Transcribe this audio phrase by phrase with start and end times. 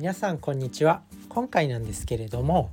[0.00, 1.02] 皆さんこんにちは。
[1.28, 2.70] 今回なんですけれども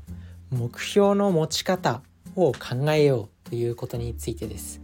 [0.49, 2.01] 目標の持ち方
[2.37, 4.79] を考えようということについてです。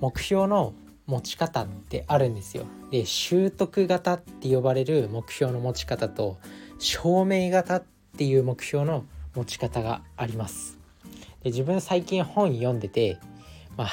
[0.00, 0.74] 目標の
[1.06, 2.64] 持ち方ってあるんですよ。
[2.90, 6.38] で習得型って呼ばれる目標の持ち方と
[6.80, 7.84] 証明型っ
[8.18, 9.04] ていう目標の
[9.36, 10.80] 持ち方があります。
[11.44, 13.20] で自分最近本読んでて、
[13.76, 13.90] まあ、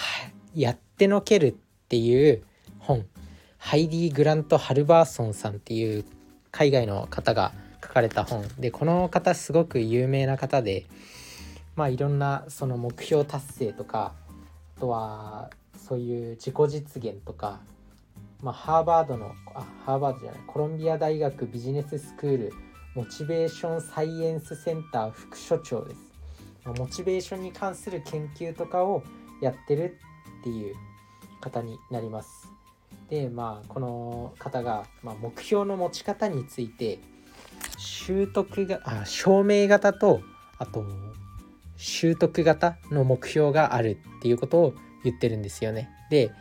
[0.56, 1.54] やってのけるっ
[1.90, 2.44] ていう
[2.80, 3.06] 本
[3.60, 6.06] ハイディ・グラント・ハルバーソンさんっていう
[6.52, 7.52] 海外の方が
[7.82, 10.86] 書かれた本でこの方すごく有名な方で
[11.76, 14.14] まあいろんなその目標達成とか
[14.78, 17.60] あとはそういう自己実現とか、
[18.42, 22.54] まあ、ハーバードのあハーバードじゃないコロンビア大学ビジネススクール
[22.94, 26.12] モチベーションサイエンスセンター副所長です。
[26.66, 29.02] モチベーションに関する研究とかを
[29.42, 29.98] やってる
[30.42, 30.76] っていう
[31.40, 32.50] 方になります。
[33.12, 36.98] でまあこの方が、まあ、目標の持ち方について
[37.78, 40.22] 習得があ証明型と
[40.58, 40.86] あと
[41.76, 45.90] 習得型の目標があるっていうことを言ってるんですよね。
[46.10, 46.32] で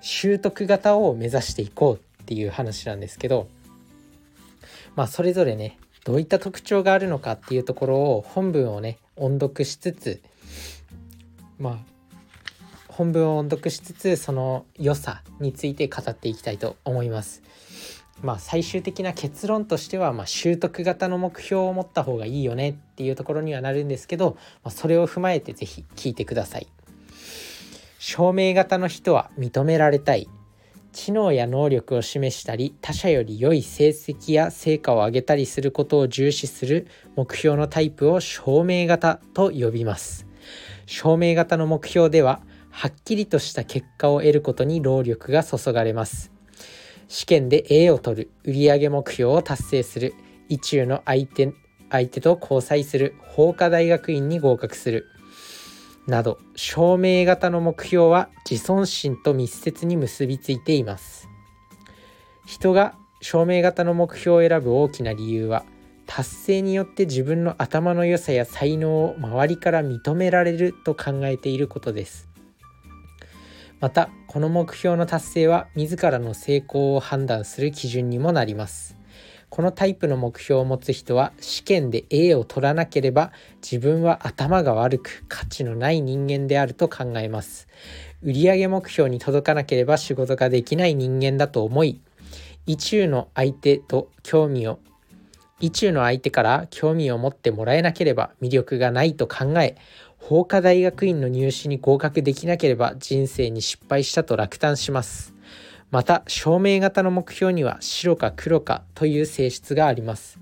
[0.00, 3.48] 習得型を目指していこうっていう話なんですけど
[4.96, 10.20] まあそれぞれねどういった特徴があるのかっていうところを本文をね音読しつつ
[11.60, 11.97] まあ
[12.98, 17.44] 本文を音読しつつその良さについて語っていきたいと思います。
[18.24, 26.66] まあ、最終的な結論としては、まあ、習得型の目標を持った方がいいよねっていうところにはなるんですけど、まあ、それを踏まえて是非聞いてください。
[28.00, 30.28] 証明型の人は認められたい
[30.92, 40.26] 知能や能力を示したり他者より良い成績や成果を上げたりすることを重視する目標のタイプを証明型と呼びます
[40.86, 42.40] 証明型の目標では
[42.78, 46.30] はっきりとした結果を得ることに労力が注がれます。
[47.08, 50.14] 試験で A を取る売上目標を達成する。
[50.48, 51.52] 意中の相手
[51.90, 53.16] 相手と交際する。
[53.30, 55.06] 法科大学院に合格する。
[56.06, 61.28] など証明型の目標は自尊心と密接に結びついています。
[62.46, 65.64] 人が証明型の目標を選ぶ大きな理由は
[66.06, 72.28] 達成によって自分の頭の良さや才能を周りから認められると考えていることです。
[73.80, 78.98] またこの目標の達成は自らの成功を判断する基準にもなります
[79.50, 87.66] このタイプの目標を持つ人は試験で A を取らなければ自分は頭が悪く価値のない人間であると考えます。
[88.22, 92.00] 売上目標に届かなければ仕事ができない人間だと思い、
[92.66, 94.80] 意中の相手と興味を
[95.60, 99.76] 意中の相手から興味を持ってもらえなければ魅力がないと考え
[100.18, 105.34] 法科大学院の入試に合格できなければ人生に失敗したと落胆します。
[105.90, 110.38] また証明型の目標には白か黒かという性質があります。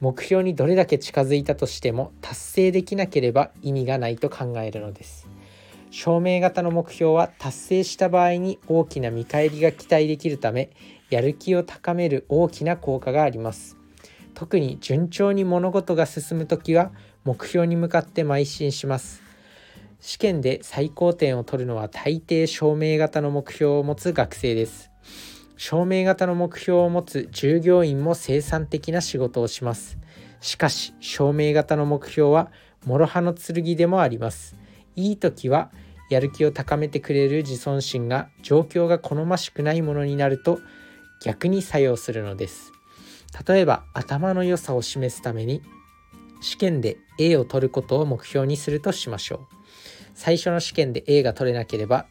[0.00, 5.28] 目標にどれだけ近づいたとしても達成できなければ意味がないと考えるのです。
[5.90, 10.70] 証明型の目標は達成した場合に大きな見返りが期待できるため
[11.10, 13.81] やる気を高める大きな効果があります。
[14.34, 16.90] 特に順調に物事が進む時は
[17.24, 19.22] 目標に向かって邁進します
[20.02, 24.90] 試験で最高点を取るのは大抵証明型の目標を持つ学生です。
[25.56, 29.98] 証明型の目標を持つ従業員も生産的な仕事をします。
[30.40, 32.50] しかし、証明型の目標は
[32.84, 34.56] 諸刃の剣でもあります。
[34.96, 35.70] いい時は
[36.10, 40.58] やる気を高めてくれる自尊心が状況が好ましくないものになると
[41.24, 42.72] 逆に作用するのです。
[43.46, 45.62] 例えば頭の良さを示すために
[46.40, 49.38] 試験で A を取ることを目標にするとしましょう。
[50.14, 52.06] 最初の試験で A が取れなければ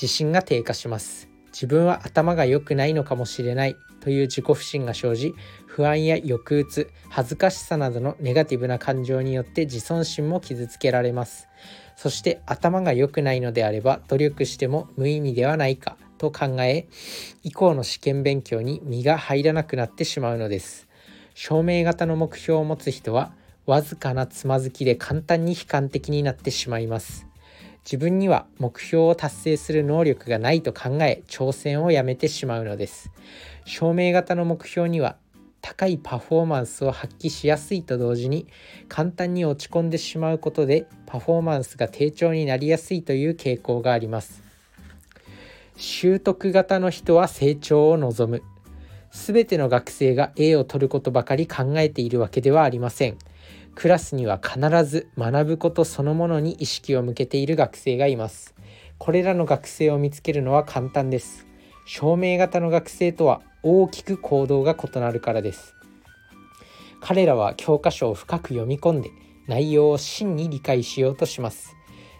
[0.00, 1.28] 自信が低下します。
[1.52, 5.34] 自分は頭が良くないのかもしれないという自己不信が生じ
[5.66, 11.48] 不安や抑うつ恥ずかしさなどのネガティブな感情によって自尊心も傷つけられます。
[11.96, 15.96] そして頭が良くないのであれば努力しても無意味ではないか。
[16.24, 16.86] と考え
[17.42, 20.88] 以降の試験勉強に身が入らなくなってしまうのです。
[21.34, 23.32] 証明型の目標を持つ人は
[23.66, 27.26] わずかなつまずきで簡単に悲観的になってしまいます。
[27.84, 33.10] 自分には目標を達成する能力がないと考え挑戦をやめてしまうのです。
[33.66, 35.16] 証明型の目標には
[35.60, 38.46] 高いパフォーマンスを発揮しやすいと同時に
[38.88, 44.43] 簡単に落ち込んでしまうことでパフォーマンスが低調になりやすいという傾向があります。
[45.76, 48.42] 習得型の人は成長を望む
[49.10, 53.18] 全ての学生が A を取ることばかり考えているわけではありません
[53.74, 58.54] クラスには必ず学ぶことそのものに意識を向けている学生がいます。
[58.98, 61.46] これらの学生を見つけるのは簡単です。
[61.84, 65.74] 証明型の学生とは大きく行動が異なるからです。
[67.00, 69.10] 彼らは教科書を深く読み込んで
[69.46, 71.76] 内容を真に理解しようとします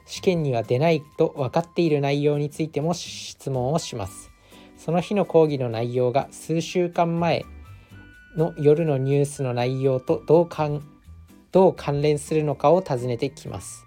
[0.06, 4.30] 試験には出ないと分かっている内容についても質問をします。
[4.76, 7.44] その日の講義の内容が数週間前
[8.36, 10.82] の夜のニュースの内容とどう関
[11.52, 13.86] どう関連するのかを尋ねてきます。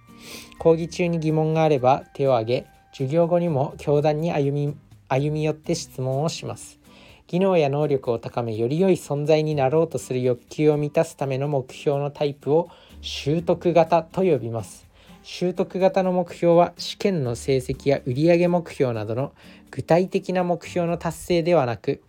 [0.58, 4.76] 講義中に疑問があれば手を挙げ授業後にも教壇に歩み
[5.10, 6.80] 歩み寄って質問をします。
[7.28, 12.70] 技能や能力を高めより良い存在になろうとする欲求を満たすための目標のタイプを
[13.02, 14.87] 習得型と呼びます。
[15.30, 19.34] 習得型の目標は試験の成績や売上目標などの
[19.72, 22.02] 具体的な目標の達成ではなく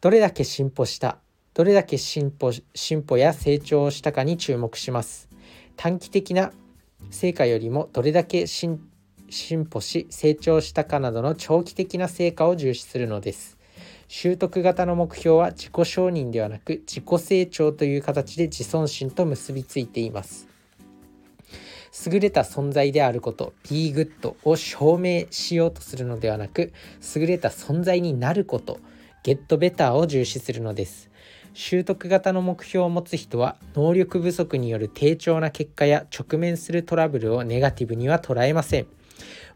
[0.00, 1.18] どれだけ進歩した
[1.54, 5.28] どれだけ進歩進歩や成長をしたかに注目します。
[5.76, 6.50] 短期的な
[7.12, 8.80] 成果よりもどれだけ進
[9.70, 13.56] 歩し成長したかなどの長期的な成果を重視するのです。
[14.08, 20.51] 習得型の目標は自己承認ではなく自己成長という形で自尊心と結びついています。
[22.06, 26.72] 優れた存在であること Be Good を証明しようとするのではなく
[27.14, 28.80] 優れた存在になること
[29.24, 31.10] Get Better を重視するのです。
[31.54, 38.86] 習得型の目標を持つ人は能力不足による低調な結果や直面するトラブルをネガティブには捉えません。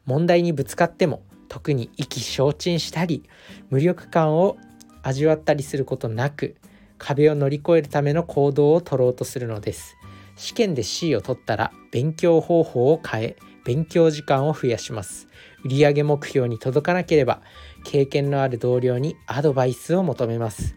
[0.05, 3.25] 問題にぶつかっても特に意気消沈したり
[3.71, 4.59] 無力感を
[5.03, 6.57] 味わったりすることなく
[6.99, 9.97] 壁を乗り越えるための行動を取ろうとするのです。
[10.37, 15.27] 試験で C を取ったら勉強方法を変え勉強時間を増やします。
[15.65, 17.43] 売上目標に届かなければ
[17.85, 20.77] 経験のある同僚にアドバイスを求めます。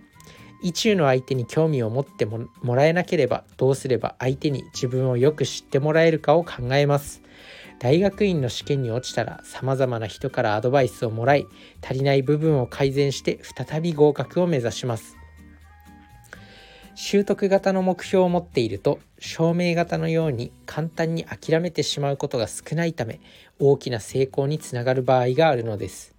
[0.62, 7.22] 意中の相手に興味を持ってもらえなければどうすれば相手に自分をよく知ってもらえるかを考えます。
[7.80, 11.48] 大学院の試験に落ちたら様々な人からアドバイスをもらい
[11.82, 15.19] 足りない部分を改善して再び合格を目指します。
[17.02, 23.22] 習得型の目標を持っていると証明型のように簡単に諦めてしまうことが少ないため
[23.58, 26.14] 大きな成功につながる場合があるのです。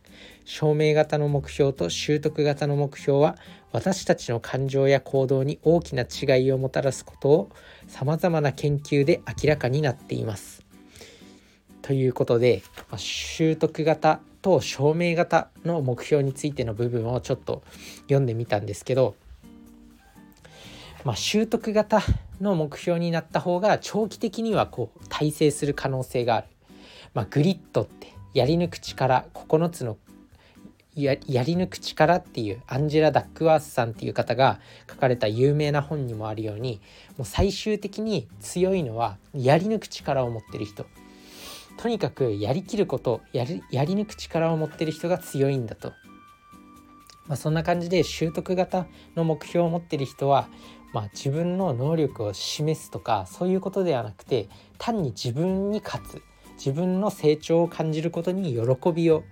[0.46, 3.36] 証明型の目標と習得型の目標は
[3.72, 7.50] 私たちの感情や行動に大きな違いをもたらすことを
[7.86, 10.64] さまざまな研究で明らかになっています。
[11.82, 17.62] ということで、ま、習得型と証明型の目標についての部分をちょっと
[18.04, 19.14] 読んでみたんですけど、
[21.04, 22.02] まあ、習得型
[22.40, 26.46] の目標になった方が長期的にはこう大成する可能性がある。
[27.14, 29.96] まあ、グリッドってやり抜く力9つの
[30.94, 36.80] ややり抜く力っていうアンジェラ・ダックワースさんっていう方が書かれた有名な本にもあるように
[37.16, 40.86] もう最終的に強いのはやり抜く力を持ってる人
[41.80, 45.94] とにかくやりきることやりやり抜く力を持ってる人が強いんだと、
[47.30, 50.48] まあ、そんな感じで習得型の目標を持ってる人は、
[50.92, 54.48] まあ、自分の能力を示すとかそういうことではなくて
[54.78, 56.22] 単に自分に勝つ。
[56.56, 59.22] 自分の成長を感じることに喜びを。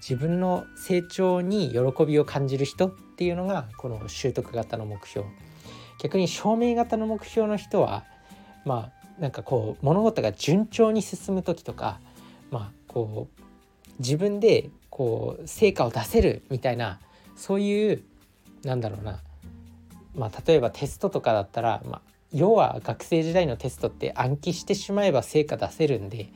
[0.00, 5.26] 自分の成長に喜びを感じる人っていうのがこの習得型の目標。
[6.02, 8.04] 逆に証明型の目標の人は
[8.66, 12.00] まあなんかこう物事が順調に進む時とか
[12.50, 13.42] まあこう
[14.00, 16.98] 自分でこう成果を出せるみたいな
[17.36, 18.02] そういう
[18.64, 19.20] なんだろうな
[20.14, 22.00] まあ例えばテストとかだったら、まあ、
[22.32, 26.28] 要は学生時代のテストって暗記してしまえば成果出せるんで、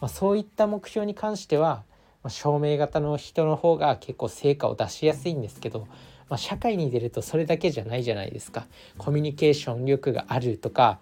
[0.00, 1.84] まあ、そういった目標に関しては、
[2.22, 5.86] まあ、証明型の人の方が結構成果を出しやすいんですけど、
[6.28, 8.66] まあ、社会に出るとそれだけじゃないじゃないですか。
[8.98, 10.98] コミュニケーション力があるとか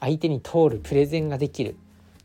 [0.00, 1.76] 相手に通るプレゼンができる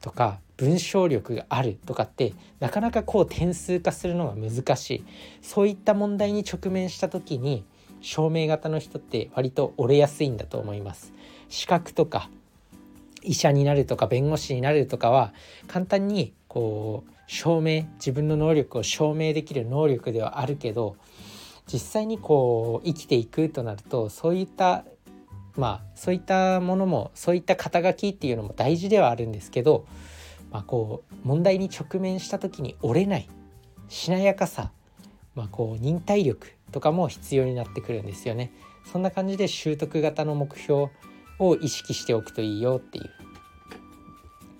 [0.02, 5.03] とか文章力があるとかってなかなかこう点数化するのが難しい。
[5.41, 7.65] そういった問題に直面した時に
[8.00, 11.13] 証明型の人って割と折れやすいんだと思います。
[11.50, 12.30] 資格とか
[13.24, 15.34] 医者になるとか弁護士になるとかは
[15.68, 20.96] 簡単にこう証明自分の能力を証明できる能力ではあるけど
[21.65, 24.86] 実際にこう生きていくとなるとそういった
[25.58, 29.86] まあそういったものもそういった肩書きっていうのも大事ではあるんですけど、
[30.51, 33.29] まあ、こう問題に直面した時に折れない
[33.88, 34.72] しなやかさ、
[35.36, 38.51] まあ、こう忍耐力とかも必要になってくるんですよね。
[38.91, 40.89] そんな感じで習得型の目標
[41.39, 43.10] を意識しておくといいよっていう。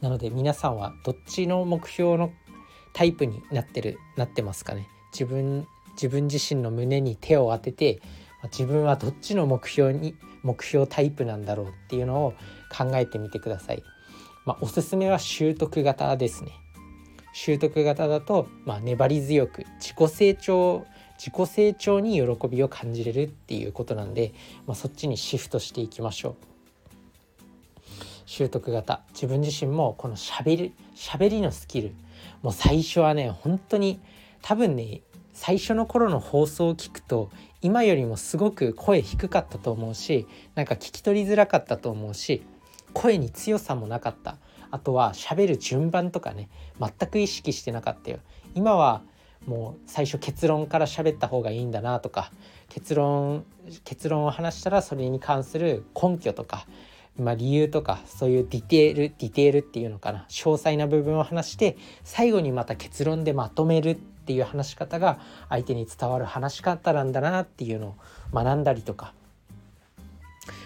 [0.02, 2.32] なので皆さんはどっちの目標の
[2.94, 8.02] タイプになってるなってますかね自分自分自身の胸に手を当てて
[8.46, 12.34] 自分はどっちの目標に目標タイプなんだろうっていうのを
[12.76, 13.84] 考えてみてください。
[14.46, 16.52] まあ、おすすめは習得型ですね。
[17.34, 20.86] 習得型だと、まあ、粘り強く自己成長
[21.18, 24.34] 自己成長に喜びを感じれるっていうことなんで、
[24.66, 26.36] まあ、そっちにシフトしていきましょう。
[28.26, 31.94] 習得型自分自身もこのしゃべりしゃべりのスキル
[32.42, 34.00] もう最初はね本当に
[34.42, 35.02] 多分ね
[35.34, 37.30] 最初の頃の放送を聞くと
[37.62, 42.44] 今よりもすごく声低かったと思うしなんか聞き取りづらかったと思うし
[42.94, 44.38] 声に強さもなかった。
[44.72, 48.20] あとは喋る順番とかね全く意識してなかったよ。
[48.56, 49.02] 今は
[49.46, 52.32] もう最初結論から喋った方がいいんだなとか
[52.70, 53.44] 結論
[53.84, 56.68] 結論を話したらそれに関する根拠とか、
[57.18, 60.26] まあ、理由とかそういうディテールディテールっていうのかな。
[60.30, 65.20] 詳細な部分を話して最後にまた結論でまとめるっていう話し方が
[65.50, 67.96] 相手に伝わる話し方なんだなっていうのを
[68.34, 69.14] 学んだりとか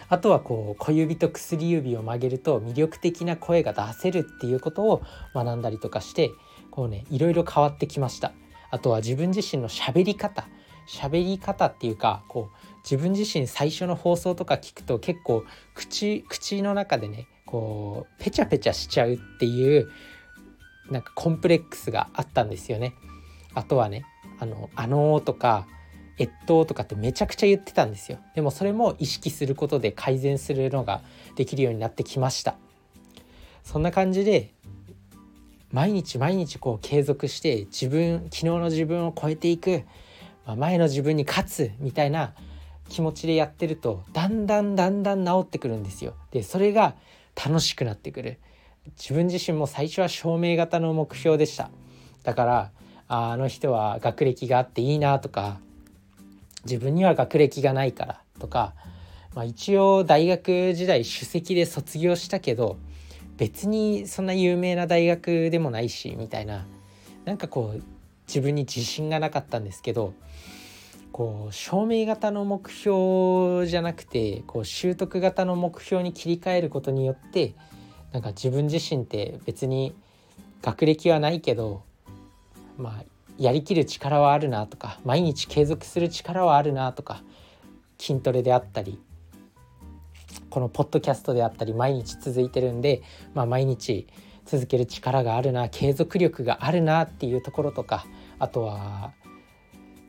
[0.07, 5.01] あとはこう小指と薬指を曲げると魅力的な声が出せるっていうことを
[5.33, 6.31] 学んだりとかして
[6.71, 8.33] こうねいろいろ変わってきました
[8.71, 10.47] あとは自分自身の喋り方
[10.87, 15.43] 喋り方っていうかこう自分自身最初の放送とか聞くと結構
[15.73, 19.89] 口口の中でねこうペチャペチャしちゃうっていう
[20.91, 22.93] なんかコンプレックスがあったんですよね。
[23.55, 24.05] あとはね
[24.39, 25.65] あの「あのー」とか
[26.17, 28.19] 「えっと」とかってめちゃくちゃ言ってたんですよ。
[28.35, 31.01] でもそれも意識することで改善するのが
[31.35, 32.55] できるようになってきました。
[33.63, 34.51] そんな感じで
[35.71, 39.83] 毎日毎日こう継続して自分昨日の自分を超えていく、
[40.45, 42.33] まあ、前の自分に勝つみたいな
[42.87, 46.13] 気持ちでやってるとだんだんだんだん治ってくるんですよ。
[46.31, 46.95] でそれが
[47.35, 48.39] 楽しくなってくる。
[48.97, 51.71] 自分自身も最初は証明型の目標でした。
[52.23, 52.71] だから
[53.07, 55.59] あの人は学歴があっていいなとか
[56.65, 58.73] 自分には学歴がないからとか、
[59.33, 62.77] まあ、一応大学時代首席で卒業したけど
[63.37, 66.65] 別にそんな有名な大学でもないしみたいな
[67.25, 67.83] なんかこう
[68.27, 70.13] 自分に自信がなかったんですけど
[71.11, 77.55] こう証明型の目標じゃなくてこう習得型の目標に切り替えることによって
[78.11, 79.95] なんか自分自身って別に
[80.61, 81.83] 学歴はないけど
[82.77, 87.23] まあやりきる力はあるなとか毎日継続する力はあるなとか
[87.99, 88.99] 筋トレであったり
[90.49, 93.01] このポッドキャストであったり毎日続いてるんで、
[93.33, 94.07] まあ、毎日
[94.45, 98.05] 続ける力があるな継続力があるなっていうところとか
[98.39, 99.13] あとは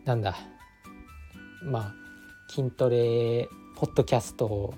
[0.04, 0.36] なんだ
[1.62, 1.94] まあ
[2.48, 4.74] 筋トレポッドキャスト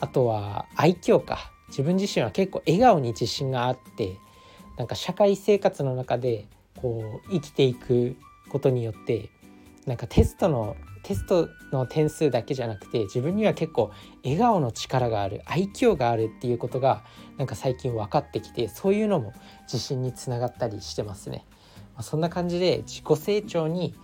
[0.00, 1.52] あとは愛嬌か。
[1.68, 4.18] 自分自身は結構笑顔に自信があって
[4.78, 6.46] なんか社会生活の中で
[6.76, 8.16] こう生きていく
[8.48, 9.30] ことによって
[9.86, 13.92] なんかテストのテストの点数だけじゃなくて自分には結構
[14.24, 17.04] 笑顔の力がある愛嬌があるっていうことが
[17.38, 21.44] なんか最近分かってきてそういうのも自信につながったりしてますね。
[21.94, 23.94] まあ、そんな感じで自己成長に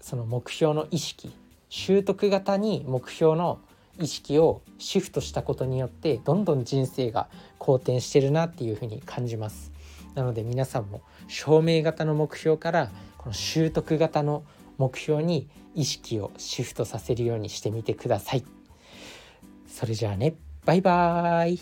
[0.00, 1.34] その目標の意識
[1.68, 3.58] 習得型に目標の
[3.98, 9.72] 意識をシフトしたことによってどんどん人生が好転してるなっていうふうに感じます。
[10.14, 14.44] なので皆さんも証明型の目標からこの習得型の
[14.78, 18.44] 目標に意識をシフトさせるようにしてみてください。
[19.66, 21.60] それじゃあねバイバーイ